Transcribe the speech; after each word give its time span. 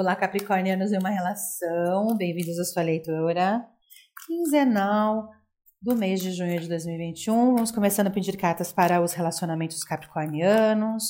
Olá, 0.00 0.16
Capricornianos 0.16 0.92
em 0.92 0.98
uma 0.98 1.10
relação. 1.10 2.16
Bem-vindos 2.16 2.58
à 2.58 2.64
sua 2.64 2.82
leitura 2.82 3.62
quinzenal 4.26 5.28
do 5.82 5.94
mês 5.94 6.22
de 6.22 6.32
junho 6.32 6.58
de 6.58 6.66
2021. 6.70 7.52
Vamos 7.52 7.70
começando 7.70 8.06
a 8.06 8.10
pedir 8.10 8.34
cartas 8.38 8.72
para 8.72 9.02
os 9.02 9.12
relacionamentos 9.12 9.84
capricornianos. 9.84 11.04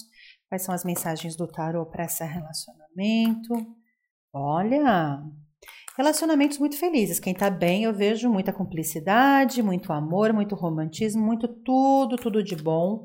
Quais 0.48 0.62
são 0.62 0.74
as 0.74 0.84
mensagens 0.84 1.36
do 1.36 1.46
tarot 1.46 1.88
para 1.88 2.04
esse 2.04 2.24
relacionamento? 2.24 3.76
Olha, 4.32 5.22
relacionamentos 5.96 6.58
muito 6.58 6.76
felizes. 6.76 7.20
Quem 7.20 7.32
tá 7.32 7.48
bem, 7.48 7.84
eu 7.84 7.94
vejo 7.94 8.28
muita 8.28 8.52
cumplicidade, 8.52 9.62
muito 9.62 9.92
amor, 9.92 10.32
muito 10.32 10.56
romantismo, 10.56 11.24
muito 11.24 11.46
tudo, 11.46 12.16
tudo 12.16 12.42
de 12.42 12.56
bom. 12.56 13.04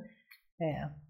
É. 0.60 1.05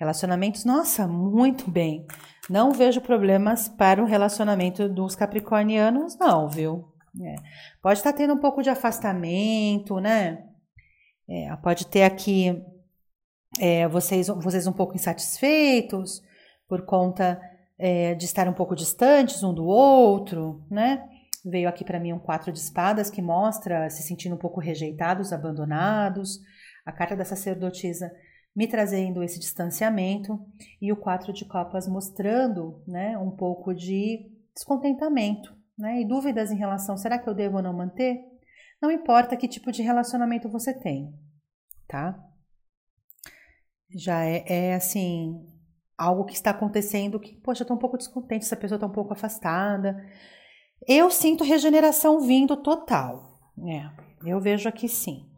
Relacionamentos, 0.00 0.64
nossa, 0.64 1.06
muito 1.06 1.70
bem. 1.70 2.06
Não 2.48 2.72
vejo 2.72 3.02
problemas 3.02 3.68
para 3.68 4.02
o 4.02 4.06
relacionamento 4.06 4.88
dos 4.88 5.14
capricornianos, 5.14 6.16
não, 6.18 6.48
viu? 6.48 6.90
É. 7.22 7.34
Pode 7.82 7.98
estar 7.98 8.12
tá 8.12 8.16
tendo 8.16 8.32
um 8.32 8.38
pouco 8.38 8.62
de 8.62 8.70
afastamento, 8.70 10.00
né? 10.00 10.42
É, 11.28 11.54
pode 11.56 11.86
ter 11.86 12.04
aqui 12.04 12.64
é, 13.60 13.86
vocês, 13.88 14.28
vocês 14.28 14.66
um 14.66 14.72
pouco 14.72 14.94
insatisfeitos 14.94 16.22
por 16.66 16.86
conta 16.86 17.38
é, 17.78 18.14
de 18.14 18.24
estar 18.24 18.48
um 18.48 18.54
pouco 18.54 18.74
distantes 18.74 19.42
um 19.42 19.52
do 19.52 19.66
outro, 19.66 20.64
né? 20.70 21.06
Veio 21.44 21.68
aqui 21.68 21.84
para 21.84 22.00
mim 22.00 22.14
um 22.14 22.18
quatro 22.18 22.50
de 22.50 22.58
espadas 22.58 23.10
que 23.10 23.20
mostra 23.20 23.90
se 23.90 24.02
sentindo 24.02 24.34
um 24.34 24.38
pouco 24.38 24.60
rejeitados, 24.60 25.30
abandonados. 25.30 26.38
A 26.86 26.90
carta 26.92 27.14
da 27.14 27.24
sacerdotisa 27.26 28.10
me 28.54 28.66
trazendo 28.66 29.22
esse 29.22 29.38
distanciamento 29.38 30.38
e 30.80 30.92
o 30.92 30.96
quatro 30.96 31.32
de 31.32 31.44
copas 31.44 31.86
mostrando, 31.86 32.82
né, 32.86 33.16
um 33.16 33.30
pouco 33.30 33.74
de 33.74 34.30
descontentamento, 34.54 35.54
né, 35.78 36.00
e 36.00 36.04
dúvidas 36.04 36.50
em 36.50 36.56
relação, 36.56 36.96
será 36.96 37.18
que 37.18 37.28
eu 37.28 37.34
devo 37.34 37.56
ou 37.56 37.62
não 37.62 37.72
manter? 37.72 38.18
Não 38.82 38.90
importa 38.90 39.36
que 39.36 39.48
tipo 39.48 39.70
de 39.70 39.82
relacionamento 39.82 40.48
você 40.48 40.74
tem, 40.74 41.12
tá? 41.86 42.18
Já 43.94 44.24
é, 44.24 44.44
é 44.46 44.74
assim, 44.74 45.46
algo 45.96 46.24
que 46.24 46.32
está 46.32 46.50
acontecendo 46.50 47.20
que, 47.20 47.36
poxa, 47.40 47.62
eu 47.62 47.66
tô 47.66 47.74
um 47.74 47.78
pouco 47.78 47.98
descontente, 47.98 48.44
essa 48.44 48.56
pessoa 48.56 48.78
tá 48.78 48.86
um 48.86 48.92
pouco 48.92 49.12
afastada. 49.12 50.02
Eu 50.88 51.10
sinto 51.10 51.44
regeneração 51.44 52.20
vindo 52.20 52.56
total, 52.56 53.38
né? 53.56 53.94
Eu 54.24 54.40
vejo 54.40 54.68
aqui 54.68 54.88
sim. 54.88 55.28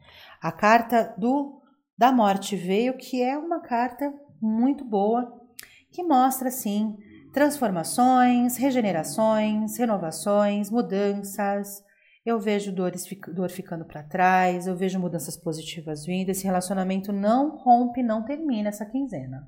A 0.40 0.52
carta 0.52 1.14
do 1.18 1.61
da 2.02 2.10
morte 2.10 2.56
veio, 2.56 2.96
que 2.96 3.22
é 3.22 3.38
uma 3.38 3.60
carta 3.60 4.12
muito 4.40 4.84
boa, 4.84 5.40
que 5.88 6.02
mostra 6.02 6.48
assim 6.48 6.96
transformações, 7.32 8.56
regenerações, 8.56 9.78
renovações, 9.78 10.68
mudanças. 10.68 11.80
Eu 12.26 12.40
vejo 12.40 12.74
dores, 12.74 13.06
dor 13.32 13.50
ficando 13.50 13.84
para 13.84 14.02
trás, 14.02 14.66
eu 14.66 14.76
vejo 14.76 14.98
mudanças 14.98 15.36
positivas 15.36 16.04
vindo. 16.04 16.30
Esse 16.30 16.42
relacionamento 16.42 17.12
não 17.12 17.56
rompe, 17.58 18.02
não 18.02 18.24
termina 18.24 18.70
essa 18.70 18.84
quinzena. 18.84 19.46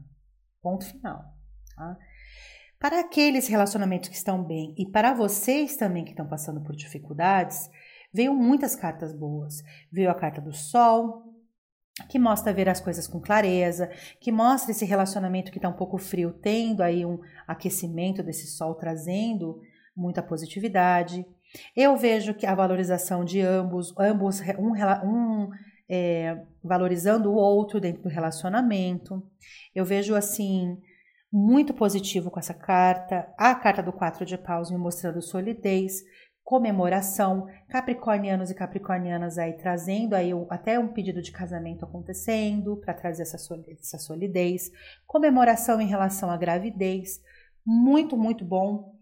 Ponto 0.62 0.84
final. 0.84 1.24
Tá? 1.74 1.98
Para 2.78 3.00
aqueles 3.00 3.48
relacionamentos 3.48 4.08
que 4.08 4.14
estão 4.14 4.44
bem 4.44 4.72
e 4.78 4.88
para 4.88 5.12
vocês 5.12 5.76
também 5.76 6.04
que 6.04 6.12
estão 6.12 6.28
passando 6.28 6.62
por 6.62 6.76
dificuldades, 6.76 7.68
veio 8.12 8.32
muitas 8.32 8.76
cartas 8.76 9.12
boas. 9.12 9.56
Veio 9.90 10.08
a 10.08 10.14
carta 10.14 10.40
do 10.40 10.52
Sol, 10.52 11.33
que 12.08 12.18
mostra 12.18 12.52
ver 12.52 12.68
as 12.68 12.80
coisas 12.80 13.06
com 13.06 13.20
clareza, 13.20 13.88
que 14.20 14.32
mostra 14.32 14.72
esse 14.72 14.84
relacionamento 14.84 15.52
que 15.52 15.58
está 15.58 15.68
um 15.68 15.76
pouco 15.76 15.96
frio, 15.96 16.32
tendo 16.32 16.82
aí 16.82 17.04
um 17.04 17.20
aquecimento 17.46 18.22
desse 18.22 18.46
sol, 18.46 18.74
trazendo 18.74 19.60
muita 19.96 20.22
positividade. 20.22 21.24
Eu 21.76 21.96
vejo 21.96 22.34
que 22.34 22.46
a 22.46 22.54
valorização 22.54 23.24
de 23.24 23.40
ambos, 23.40 23.94
ambos 23.96 24.40
um, 24.58 24.72
um 25.08 25.50
é, 25.88 26.42
valorizando 26.62 27.30
o 27.30 27.36
outro 27.36 27.80
dentro 27.80 28.02
do 28.02 28.08
relacionamento. 28.08 29.22
Eu 29.74 29.84
vejo 29.84 30.16
assim 30.16 30.76
muito 31.32 31.72
positivo 31.72 32.30
com 32.30 32.40
essa 32.40 32.54
carta. 32.54 33.28
A 33.38 33.54
carta 33.54 33.82
do 33.82 33.92
quatro 33.92 34.24
de 34.24 34.36
paus 34.36 34.70
me 34.70 34.78
mostrando 34.78 35.22
solidez, 35.22 36.02
comemoração, 36.44 37.46
capricornianos 37.68 38.50
e 38.50 38.54
capricornianas 38.54 39.38
aí 39.38 39.54
trazendo 39.54 40.14
aí 40.14 40.30
até 40.50 40.78
um 40.78 40.88
pedido 40.88 41.22
de 41.22 41.32
casamento 41.32 41.84
acontecendo 41.84 42.76
para 42.76 42.92
trazer 42.92 43.22
essa, 43.22 43.38
essa 43.68 43.98
solidez, 43.98 44.70
comemoração 45.06 45.80
em 45.80 45.86
relação 45.86 46.30
à 46.30 46.36
gravidez, 46.36 47.20
muito, 47.66 48.14
muito 48.14 48.44
bom. 48.44 48.92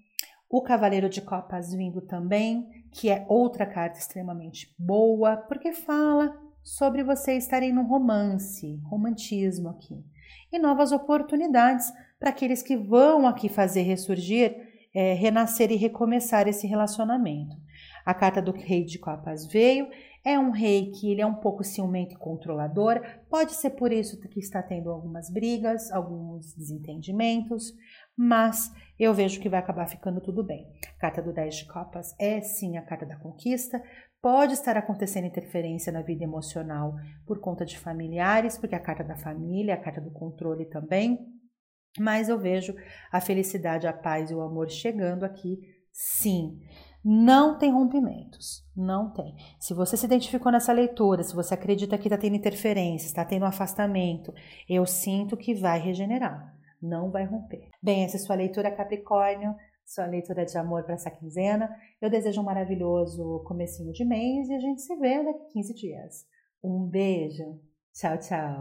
O 0.49 0.63
Cavaleiro 0.63 1.09
de 1.09 1.21
Copas 1.21 1.73
vindo 1.73 2.01
também, 2.03 2.69
que 2.93 3.11
é 3.11 3.27
outra 3.29 3.67
carta 3.67 3.99
extremamente 3.99 4.73
boa, 4.79 5.37
porque 5.37 5.73
fala 5.73 6.39
sobre 6.63 7.03
você 7.03 7.33
estarem 7.33 7.73
no 7.73 7.83
romance, 7.83 8.81
romantismo 8.85 9.69
aqui. 9.69 10.05
E 10.53 10.59
novas 10.59 10.93
oportunidades 10.93 11.93
para 12.21 12.31
aqueles 12.31 12.63
que 12.63 12.77
vão 12.77 13.27
aqui 13.27 13.49
fazer 13.49 13.83
ressurgir 13.83 14.72
é, 14.95 15.15
renascer 15.15 15.71
e 15.71 15.77
recomeçar 15.77 16.47
esse 16.49 16.67
relacionamento. 16.67 17.57
A 18.05 18.13
carta 18.13 18.43
do 18.43 18.53
rei 18.53 18.85
de 18.85 18.99
copas 18.99 19.47
veio, 19.47 19.89
é 20.25 20.39
um 20.39 20.51
rei 20.51 20.91
que 20.93 21.11
ele 21.11 21.21
é 21.21 21.27
um 21.27 21.35
pouco 21.35 21.65
ciumento 21.65 22.15
e 22.15 22.19
controlador, 22.19 23.01
pode 23.29 23.55
ser 23.55 23.71
por 23.71 23.93
isso 23.93 24.21
que 24.21 24.39
está 24.39 24.63
tendo 24.63 24.91
algumas 24.91 25.29
brigas, 25.31 25.91
alguns 25.91 26.55
desentendimentos, 26.55 27.73
mas 28.17 28.73
eu 28.99 29.13
vejo 29.13 29.41
que 29.41 29.49
vai 29.49 29.59
acabar 29.59 29.89
ficando 29.89 30.21
tudo 30.21 30.45
bem. 30.45 30.69
A 30.97 31.01
carta 31.01 31.21
do 31.21 31.33
10 31.33 31.57
de 31.57 31.67
copas 31.67 32.15
é 32.21 32.41
sim 32.41 32.77
a 32.77 32.83
carta 32.83 33.05
da 33.05 33.17
conquista, 33.17 33.83
pode 34.21 34.53
estar 34.53 34.77
acontecendo 34.77 35.27
interferência 35.27 35.93
na 35.93 36.03
vida 36.03 36.23
emocional 36.23 36.95
por 37.27 37.41
conta 37.41 37.65
de 37.65 37.77
familiares, 37.77 38.57
porque 38.57 38.77
a 38.77 38.81
carta 38.81 39.03
da 39.03 39.17
família, 39.17 39.75
a 39.75 39.81
carta 39.81 40.01
do 40.01 40.13
controle 40.13 40.67
também, 40.67 41.19
mas 41.99 42.29
eu 42.29 42.39
vejo 42.39 42.75
a 43.11 43.21
felicidade, 43.21 43.87
a 43.87 43.93
paz 43.93 44.31
e 44.31 44.35
o 44.35 44.41
amor 44.41 44.71
chegando 44.71 45.25
aqui, 45.25 45.59
sim. 45.93 46.61
Não 47.05 47.59
tem 47.59 47.73
rompimentos, 47.73 48.65
não 48.77 49.13
tem. 49.13 49.35
Se 49.59 49.75
você 49.75 49.97
se 49.97 50.07
identificou 50.07 50.53
nessa 50.53 50.73
leitura, 50.73 51.25
se 51.25 51.35
você 51.35 51.55
acredita 51.55 51.99
que 51.99 52.07
está 52.07 52.17
tendo 52.17 52.37
interferência, 52.37 53.07
está 53.07 53.25
tendo 53.25 53.45
afastamento, 53.45 54.33
eu 54.69 54.87
sinto 54.87 55.37
que 55.37 55.53
vai 55.53 55.81
regenerar, 55.81 56.57
não 56.81 57.11
vai 57.11 57.25
romper. 57.25 57.69
Bem, 57.83 58.05
essa 58.05 58.17
é 58.17 58.21
sua 58.21 58.37
leitura 58.37 58.71
Capricórnio, 58.71 59.57
sua 59.85 60.07
leitura 60.07 60.45
de 60.47 60.57
amor 60.57 60.85
para 60.85 60.95
essa 60.95 61.11
quinzena. 61.11 61.69
Eu 62.01 62.09
desejo 62.09 62.41
um 62.41 62.45
maravilhoso 62.45 63.43
comecinho 63.47 63.93
de 63.93 64.05
mês 64.05 64.49
e 64.49 64.55
a 64.55 64.61
gente 64.61 64.81
se 64.81 64.95
vê 64.97 65.25
daqui 65.25 65.45
15 65.53 65.75
dias. 65.75 66.27
Um 66.63 66.87
beijo. 66.87 67.61
Tchau, 67.93 68.17
tchau. 68.19 68.61